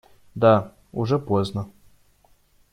[0.33, 1.69] Да, уже поздно.